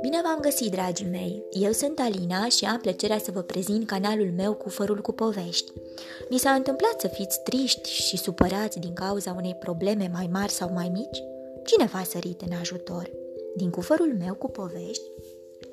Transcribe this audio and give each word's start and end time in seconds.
Bine 0.00 0.20
v-am 0.22 0.38
găsit, 0.40 0.70
dragii 0.70 1.06
mei! 1.06 1.44
Eu 1.50 1.72
sunt 1.72 1.98
Alina 1.98 2.48
și 2.48 2.64
am 2.64 2.80
plăcerea 2.80 3.18
să 3.18 3.30
vă 3.30 3.40
prezint 3.40 3.86
canalul 3.86 4.32
meu 4.36 4.54
cu 4.54 4.68
fărul 4.68 5.00
cu 5.00 5.12
povești. 5.12 5.72
Mi 6.30 6.38
s-a 6.38 6.50
întâmplat 6.50 7.00
să 7.00 7.08
fiți 7.08 7.42
triști 7.42 7.90
și 7.90 8.16
supărați 8.16 8.78
din 8.78 8.92
cauza 8.92 9.34
unei 9.36 9.54
probleme 9.54 10.10
mai 10.12 10.28
mari 10.32 10.52
sau 10.52 10.72
mai 10.72 10.90
mici? 10.92 11.22
Cine 11.64 11.84
v-a 11.84 12.02
sărit 12.02 12.40
în 12.40 12.52
ajutor? 12.60 13.10
Din 13.56 13.70
cufărul 13.70 14.14
meu 14.18 14.34
cu 14.34 14.48
povești, 14.48 15.04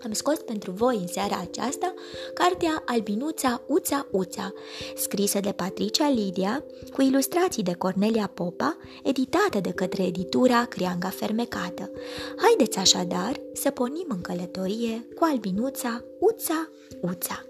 am 0.04 0.12
scos 0.12 0.38
pentru 0.38 0.72
voi 0.72 0.96
în 0.96 1.08
seara 1.08 1.40
aceasta 1.42 1.94
cartea 2.34 2.84
Albinuța 2.86 3.62
Uța 3.68 4.08
Uța, 4.12 4.54
scrisă 4.96 5.40
de 5.40 5.52
Patricia 5.52 6.10
Lidia, 6.10 6.64
cu 6.94 7.02
ilustrații 7.02 7.64
de 7.64 7.74
Cornelia 7.74 8.32
Popa, 8.34 8.78
editată 9.04 9.60
de 9.62 9.72
către 9.72 10.04
editura 10.04 10.66
Crianga 10.66 11.10
Fermecată. 11.10 11.92
Haideți 12.38 12.78
așadar 12.78 13.42
să 13.54 13.70
pornim 13.70 14.06
în 14.08 14.22
călătorie 14.22 15.08
cu 15.16 15.24
Albinuța 15.24 16.04
Uța 16.20 16.70
Uța. 17.02 17.46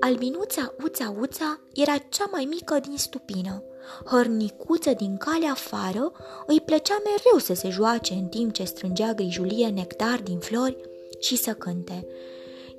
Albinuța 0.00 0.74
Uța 0.84 1.14
Uța 1.20 1.60
era 1.74 1.96
cea 2.08 2.28
mai 2.30 2.44
mică 2.50 2.78
din 2.88 2.96
stupină. 2.96 3.62
Hărnicuță 4.04 4.92
din 4.96 5.16
calea 5.16 5.50
afară 5.50 6.12
îi 6.46 6.60
plăcea 6.60 7.02
mereu 7.04 7.38
să 7.38 7.54
se 7.54 7.68
joace 7.68 8.12
în 8.12 8.26
timp 8.26 8.52
ce 8.52 8.64
strângea 8.64 9.12
grijulie 9.12 9.68
nectar 9.68 10.20
din 10.22 10.38
flori 10.38 10.76
și 11.20 11.36
să 11.36 11.52
cânte. 11.52 12.06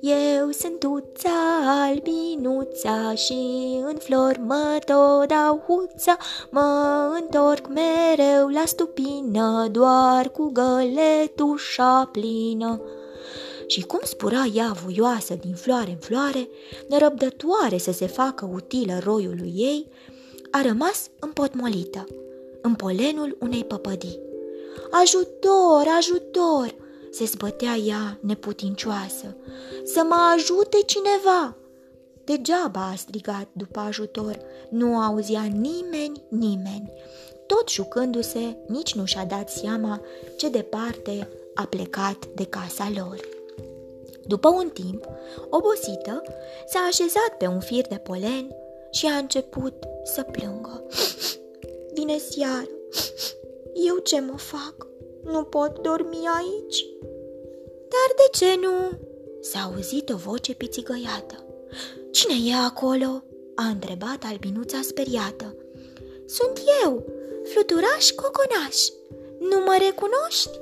Eu 0.00 0.50
sunt 0.50 0.82
uța, 0.82 1.30
albinuța 1.64 3.14
și 3.14 3.32
în 3.84 3.96
flori 3.98 4.38
mă 4.38 4.78
tot 4.84 5.28
dau 5.28 5.64
huța, 5.66 6.16
mă 6.50 7.16
întorc 7.20 7.68
mereu 7.68 8.48
la 8.48 8.62
stupină, 8.64 9.68
doar 9.70 10.30
cu 10.30 10.50
găletușa 10.52 12.08
plină. 12.12 12.80
Și 13.66 13.82
cum 13.82 14.00
spura 14.02 14.44
ea 14.54 14.72
voioasă 14.84 15.34
din 15.34 15.54
floare 15.54 15.90
în 15.90 15.98
floare, 16.00 16.48
nerăbdătoare 16.88 17.78
să 17.78 17.92
se 17.92 18.06
facă 18.06 18.50
utilă 18.52 18.98
roiului 19.04 19.52
ei, 19.56 19.88
a 20.50 20.62
rămas 20.62 21.08
împotmolită, 21.20 22.06
în 22.60 22.74
polenul 22.74 23.36
unei 23.40 23.64
păpădii. 23.64 24.18
Ajutor, 24.90 25.84
ajutor! 25.98 26.74
Se 27.12 27.24
zbătea 27.24 27.74
ea 27.76 28.18
neputincioasă. 28.20 29.36
Să 29.84 30.02
mă 30.08 30.32
ajute 30.34 30.76
cineva! 30.86 31.56
Degeaba 32.24 32.88
a 32.90 32.94
strigat 32.94 33.48
după 33.52 33.80
ajutor, 33.80 34.38
nu 34.70 34.98
auzea 34.98 35.42
nimeni, 35.42 36.22
nimeni. 36.28 36.92
Tot 37.46 37.68
jucându-se, 37.68 38.56
nici 38.66 38.94
nu 38.94 39.04
și-a 39.04 39.24
dat 39.24 39.50
seama 39.50 40.00
ce 40.36 40.48
departe 40.48 41.28
a 41.54 41.64
plecat 41.64 42.26
de 42.34 42.44
casa 42.44 42.92
lor. 42.94 43.20
După 44.26 44.48
un 44.48 44.68
timp, 44.68 45.06
obosită, 45.50 46.22
s-a 46.66 46.78
așezat 46.88 47.36
pe 47.38 47.46
un 47.46 47.60
fir 47.60 47.86
de 47.86 47.96
polen 47.96 48.54
și 48.90 49.06
a 49.06 49.16
început 49.16 49.74
să 50.04 50.22
plângă. 50.22 50.84
Vine 51.94 52.18
seară, 52.18 52.68
eu 53.88 53.96
ce 53.96 54.20
mă 54.20 54.36
fac? 54.36 54.91
Nu 55.24 55.42
pot 55.42 55.78
dormi 55.78 56.16
aici. 56.38 56.86
Dar 57.92 58.08
de 58.16 58.28
ce 58.32 58.54
nu? 58.60 58.98
S-a 59.40 59.58
auzit 59.72 60.08
o 60.08 60.16
voce 60.16 60.54
pițigăiată. 60.54 61.44
Cine 62.10 62.34
e 62.50 62.54
acolo? 62.54 63.22
A 63.54 63.64
întrebat 63.64 64.24
albinuța 64.24 64.80
speriată. 64.82 65.56
Sunt 66.26 66.60
eu, 66.84 67.04
fluturaș 67.44 68.10
coconaș. 68.10 68.88
Nu 69.38 69.58
mă 69.64 69.76
recunoști? 69.78 70.60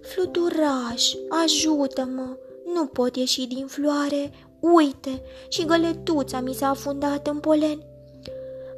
Fluturaș, 0.00 1.14
ajută-mă, 1.28 2.36
nu 2.74 2.86
pot 2.86 3.16
ieși 3.16 3.46
din 3.46 3.66
floare, 3.66 4.32
uite, 4.60 5.22
și 5.48 5.64
găletuța 5.64 6.40
mi 6.40 6.54
s-a 6.54 6.68
afundat 6.68 7.26
în 7.26 7.38
polen. 7.38 7.86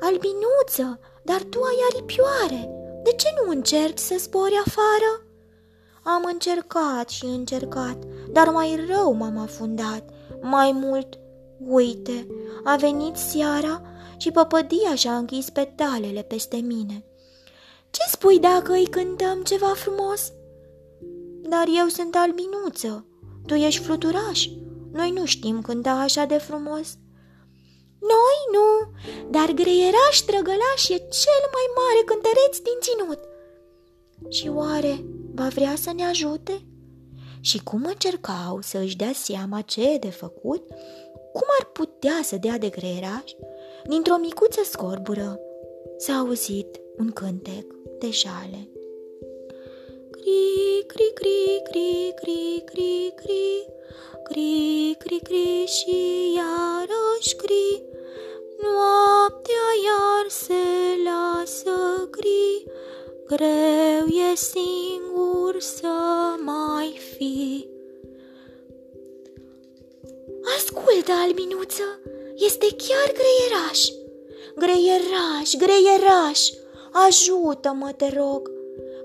Albinuță, 0.00 1.00
dar 1.22 1.42
tu 1.42 1.60
ai 1.62 1.76
aripioare, 1.90 2.77
de 3.08 3.14
ce 3.16 3.28
nu 3.42 3.50
încerci 3.50 3.98
să 3.98 4.14
zbori 4.18 4.62
afară? 4.66 5.26
Am 6.02 6.24
încercat 6.24 7.08
și 7.08 7.24
încercat, 7.24 7.98
dar 8.30 8.48
mai 8.48 8.86
rău 8.88 9.12
m-am 9.12 9.38
afundat. 9.38 10.10
Mai 10.40 10.72
mult, 10.72 11.18
uite, 11.58 12.26
a 12.64 12.76
venit 12.76 13.16
seara 13.16 13.82
și 14.16 14.30
păpădia 14.30 14.94
și-a 14.94 15.16
închis 15.16 15.50
petalele 15.50 16.22
peste 16.22 16.56
mine. 16.56 17.04
Ce 17.90 18.00
spui 18.10 18.38
dacă 18.38 18.72
îi 18.72 18.86
cântăm 18.86 19.42
ceva 19.42 19.72
frumos? 19.74 20.32
Dar 21.42 21.64
eu 21.78 21.86
sunt 21.86 22.14
albinuță, 22.14 23.06
tu 23.46 23.54
ești 23.54 23.82
fluturaș, 23.82 24.46
noi 24.92 25.10
nu 25.10 25.24
știm 25.24 25.60
cânta 25.60 25.90
așa 25.92 26.24
de 26.24 26.36
frumos. 26.36 26.96
Noi 28.00 28.38
nu, 28.52 28.68
dar 29.30 29.50
greieraș 29.50 30.20
drăgălaș 30.26 30.88
e 30.88 30.96
cel 30.96 31.42
mai 31.56 31.66
mare 31.78 32.02
cântăreț 32.04 32.58
din 32.58 32.78
ținut. 32.80 33.20
Și 34.28 34.48
oare 34.54 35.04
va 35.34 35.48
vrea 35.48 35.74
să 35.76 35.92
ne 35.92 36.04
ajute? 36.04 36.62
Și 37.40 37.62
cum 37.62 37.84
încercau 37.84 38.60
să 38.60 38.78
își 38.78 38.96
dea 38.96 39.12
seama 39.14 39.60
ce 39.60 39.92
e 39.92 39.98
de 39.98 40.10
făcut, 40.10 40.62
cum 41.32 41.46
ar 41.60 41.66
putea 41.66 42.20
să 42.22 42.36
dea 42.36 42.58
de 42.58 42.68
greieraș, 42.68 43.32
dintr-o 43.84 44.16
micuță 44.16 44.60
scorbură 44.64 45.40
s-a 45.96 46.12
auzit 46.12 46.80
un 46.98 47.10
cântec 47.10 47.64
de 47.98 48.10
jale. 48.10 48.68
Cri, 50.10 50.84
cri, 50.86 51.12
cri, 51.14 51.62
cri, 51.64 52.14
cri, 52.14 52.62
cri, 52.64 53.12
cri, 53.14 53.66
cri, 54.22 54.94
cri, 54.98 55.20
cri 55.22 55.64
și 55.66 55.96
iarăși 56.36 57.36
cri, 57.36 57.82
noaptea 58.62 59.66
iar 59.88 60.24
se 60.28 60.64
lasă 61.08 62.08
cri, 62.10 62.64
greu 63.26 64.06
e 64.06 64.34
singur 64.34 65.60
să 65.60 65.94
mai 66.44 67.00
fi. 67.16 67.68
Ascultă, 70.56 71.12
albinuță, 71.12 72.00
este 72.34 72.66
chiar 72.66 73.14
greieraș. 73.18 73.80
Greieraș, 74.56 75.50
greieraș, 75.58 76.40
ajută-mă, 76.92 77.92
te 77.92 78.08
rog. 78.16 78.50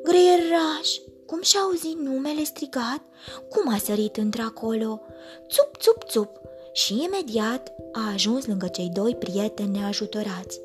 Greieraș, 0.03 0.89
cum 1.25 1.41
și-a 1.41 1.59
auzit 1.59 1.97
numele 1.97 2.43
strigat, 2.43 3.01
cum 3.49 3.73
a 3.73 3.77
sărit 3.77 4.17
într-acolo. 4.17 5.01
Țup, 5.49 5.77
țup, 5.77 6.03
țup, 6.09 6.29
și 6.73 7.03
imediat 7.03 7.73
a 7.91 8.11
ajuns 8.13 8.45
lângă 8.45 8.67
cei 8.67 8.89
doi 8.93 9.15
prieteni 9.15 9.77
neajutorați. 9.77 10.61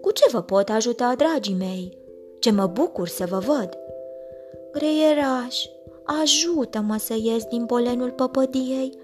Cu 0.00 0.10
ce 0.10 0.24
vă 0.30 0.42
pot 0.42 0.68
ajuta, 0.68 1.14
dragii 1.16 1.54
mei? 1.54 1.98
Ce 2.38 2.50
mă 2.50 2.66
bucur 2.66 3.08
să 3.08 3.26
vă 3.26 3.38
văd! 3.38 3.68
Greieraș, 4.72 5.64
ajută-mă 6.04 6.96
să 6.98 7.14
ies 7.22 7.44
din 7.44 7.66
polenul 7.66 8.10
păpădiei. 8.10 8.98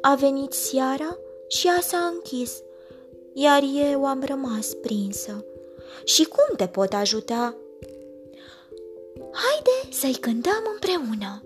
A 0.00 0.14
venit 0.14 0.52
seara 0.52 1.18
și 1.48 1.66
ea 1.66 1.80
s-a 1.80 2.12
închis, 2.14 2.62
iar 3.32 3.62
eu 3.92 4.06
am 4.06 4.24
rămas 4.26 4.66
prinsă. 4.66 5.44
Și 6.04 6.24
cum 6.24 6.56
te 6.56 6.66
pot 6.66 6.92
ajuta? 6.92 7.56
Haide 9.32 9.94
să-i 9.94 10.20
cântăm 10.20 10.62
împreună! 10.72 11.42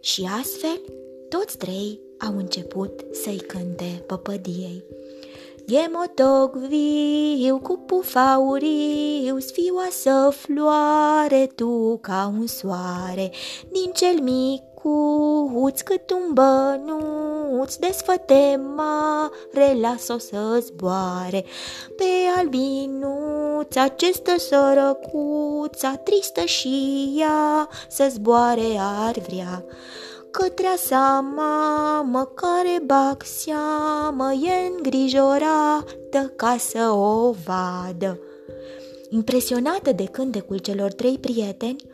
Și 0.00 0.28
astfel, 0.40 0.80
toți 1.28 1.56
trei 1.56 2.00
au 2.18 2.36
început 2.36 3.04
să-i 3.12 3.36
cânte 3.46 4.02
păpădiei. 4.06 4.84
E 5.66 5.90
motog 5.92 6.56
viu 6.56 7.58
cu 7.58 7.78
pufauriu, 7.86 9.38
sfioasă 9.38 10.30
floare 10.30 11.50
tu 11.54 11.98
ca 12.02 12.32
un 12.38 12.46
soare, 12.46 13.30
din 13.70 13.90
cel 13.92 14.20
mic 14.20 14.62
cuț 14.74 15.80
cât 15.80 16.10
un 16.10 16.32
bănuț, 16.32 17.74
desfăte 17.74 18.60
mare, 18.76 19.78
las-o 19.80 20.18
să 20.18 20.58
zboare. 20.60 21.44
Pe 21.96 22.04
albinuț 22.36 23.76
acestă 23.76 24.38
sărăcuța, 24.38 25.96
tristă 25.96 26.44
și 26.44 27.14
ea, 27.18 27.68
să 27.88 28.08
zboare 28.10 28.76
ar 28.78 29.18
vrea 29.18 29.64
către 30.42 30.74
sa 30.76 31.32
mamă 31.34 32.32
care 32.34 32.82
bag 32.86 33.22
seamă 33.22 34.32
e 34.32 34.72
îngrijorată 34.76 36.32
ca 36.36 36.56
să 36.58 36.90
o 36.90 37.34
vadă. 37.44 38.18
Impresionată 39.08 39.92
de 39.92 40.04
cântecul 40.04 40.58
celor 40.58 40.92
trei 40.92 41.18
prieteni, 41.18 41.84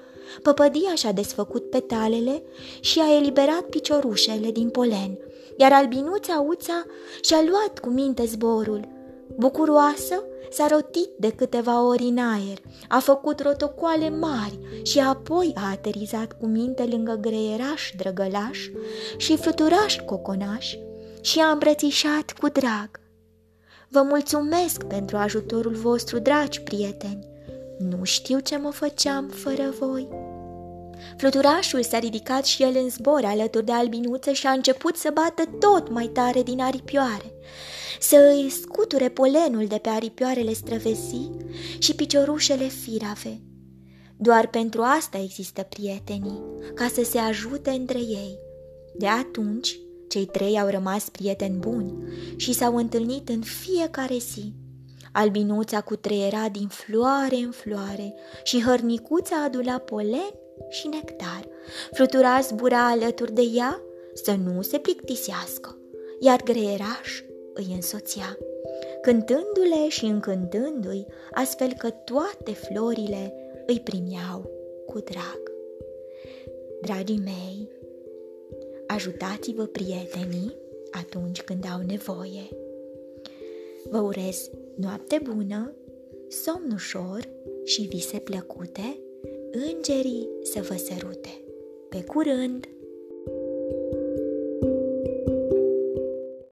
păpădia 0.43 0.95
și-a 0.95 1.13
desfăcut 1.13 1.71
petalele 1.71 2.43
și 2.81 3.01
a 3.01 3.17
eliberat 3.17 3.63
piciorușele 3.63 4.51
din 4.51 4.71
polen, 4.71 5.19
iar 5.57 5.73
albinuța 5.73 6.45
uța 6.49 6.85
și-a 7.21 7.43
luat 7.49 7.79
cu 7.79 7.89
minte 7.89 8.25
zborul. 8.25 8.89
Bucuroasă, 9.37 10.23
s-a 10.51 10.67
rotit 10.67 11.09
de 11.19 11.31
câteva 11.31 11.87
ori 11.87 12.03
în 12.03 12.19
aer, 12.19 12.59
a 12.89 12.99
făcut 12.99 13.41
rotocoale 13.41 14.11
mari 14.11 14.59
și 14.83 14.99
apoi 14.99 15.53
a 15.55 15.71
aterizat 15.71 16.33
cu 16.33 16.47
minte 16.47 16.85
lângă 16.85 17.19
greieraș 17.21 17.93
drăgălaș 17.97 18.69
și 19.17 19.37
fluturaș 19.37 19.97
coconaș 20.07 20.75
și 21.21 21.39
a 21.39 21.51
îmbrățișat 21.51 22.33
cu 22.41 22.49
drag. 22.49 23.01
Vă 23.89 24.03
mulțumesc 24.03 24.85
pentru 24.85 25.17
ajutorul 25.17 25.75
vostru, 25.75 26.19
dragi 26.19 26.61
prieteni. 26.61 27.27
Nu 27.79 28.05
știu 28.05 28.39
ce 28.39 28.57
mă 28.57 28.71
făceam 28.71 29.29
fără 29.29 29.75
voi. 29.79 30.09
Fluturașul 31.17 31.83
s-a 31.83 31.99
ridicat 31.99 32.45
și 32.45 32.63
el 32.63 32.77
în 32.83 32.91
zbor 32.91 33.25
alături 33.25 33.65
de 33.65 33.73
albinuță 33.73 34.33
și 34.33 34.47
a 34.47 34.51
început 34.51 34.97
să 34.97 35.11
bată 35.15 35.43
tot 35.59 35.91
mai 35.91 36.07
tare 36.07 36.43
din 36.43 36.61
aripioare, 36.61 37.33
să 38.01 38.35
îi 38.35 38.51
scuture 38.51 39.09
polenul 39.09 39.67
de 39.67 39.79
pe 39.79 39.89
aripioarele 39.89 40.53
străvezi 40.53 41.31
și 41.79 41.95
piciorușele 41.95 42.67
firave. 42.67 43.41
Doar 44.17 44.47
pentru 44.47 44.83
asta 44.83 45.19
există 45.19 45.63
prietenii, 45.63 46.43
ca 46.75 46.89
să 46.95 47.05
se 47.05 47.19
ajute 47.19 47.71
între 47.71 47.99
ei. 47.99 48.39
De 48.95 49.07
atunci, 49.07 49.79
cei 50.09 50.27
trei 50.27 50.61
au 50.61 50.69
rămas 50.69 51.09
prieteni 51.09 51.59
buni 51.59 51.95
și 52.37 52.53
s-au 52.53 52.77
întâlnit 52.77 53.29
în 53.29 53.41
fiecare 53.41 54.17
zi. 54.19 54.53
Albinuța 55.13 55.81
cu 55.81 55.97
treiera 55.97 56.49
din 56.49 56.69
floare 56.69 57.37
în 57.37 57.51
floare 57.51 58.15
și 58.43 58.63
hărnicuța 58.63 59.45
adula 59.45 59.79
polen 59.79 60.35
și 60.69 60.89
nectar. 60.89 61.49
Flutura 61.93 62.41
zbura 62.41 62.91
alături 62.91 63.33
de 63.33 63.43
ea 63.55 63.83
să 64.13 64.35
nu 64.45 64.63
se 64.63 64.79
plictisească, 64.79 65.79
iar 66.21 66.43
greieraș 66.43 67.23
îi 67.55 67.67
însoțea, 67.75 68.39
cântându-le 69.03 69.89
și 69.89 70.05
încântându-i, 70.05 71.07
astfel 71.33 71.73
că 71.79 71.91
toate 71.91 72.53
florile 72.53 73.35
îi 73.67 73.81
primeau 73.81 74.51
cu 74.87 74.99
drag. 74.99 75.41
Dragii 76.81 77.23
mei, 77.25 77.69
ajutați-vă 78.87 79.65
prietenii 79.65 80.57
atunci 80.91 81.43
când 81.43 81.65
au 81.73 81.81
nevoie. 81.87 82.49
Vă 83.85 83.99
urez 83.99 84.51
noapte 84.77 85.21
bună, 85.23 85.75
somn 86.29 86.71
ușor 86.75 87.29
și 87.65 87.83
vise 87.83 88.19
plăcute, 88.19 88.99
îngerii 89.53 90.29
să 90.43 90.61
vă 90.61 90.77
sărute. 90.77 91.43
Pe 91.89 92.05
curând! 92.05 92.72